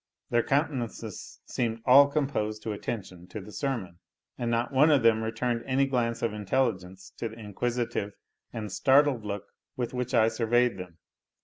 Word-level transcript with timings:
Their 0.31 0.41
countenances 0.41 1.41
seemed 1.45 1.83
all 1.85 2.07
composed 2.07 2.63
to 2.63 2.71
attention 2.71 3.27
to 3.27 3.39
the 3.39 3.51
sermon, 3.51 3.99
and 4.35 4.49
not 4.49 4.73
one 4.73 4.89
of 4.89 5.03
them 5.03 5.21
returned 5.21 5.63
any 5.67 5.85
glance 5.85 6.23
of 6.23 6.33
intelligence 6.33 7.13
to 7.17 7.29
the 7.29 7.37
inquisitive 7.37 8.13
and 8.51 8.71
startled 8.71 9.23
look 9.23 9.43
with 9.77 9.93
which 9.93 10.15
I 10.15 10.27
surveyed 10.29 10.79
them. 10.79 10.97